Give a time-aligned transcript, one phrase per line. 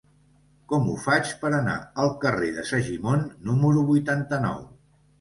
[0.71, 4.69] Com ho faig per anar al carrer de Segimon número vuitanta-nou?